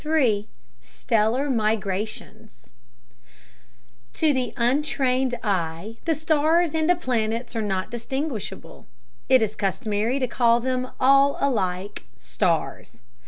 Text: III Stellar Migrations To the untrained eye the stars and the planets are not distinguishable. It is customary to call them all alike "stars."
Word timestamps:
III 0.03 0.47
Stellar 0.79 1.47
Migrations 1.47 2.71
To 4.13 4.33
the 4.33 4.51
untrained 4.57 5.35
eye 5.43 5.97
the 6.05 6.15
stars 6.15 6.73
and 6.73 6.89
the 6.89 6.95
planets 6.95 7.55
are 7.55 7.61
not 7.61 7.91
distinguishable. 7.91 8.87
It 9.29 9.43
is 9.43 9.55
customary 9.55 10.17
to 10.17 10.27
call 10.27 10.59
them 10.59 10.89
all 10.99 11.37
alike 11.39 12.01
"stars." 12.15 12.97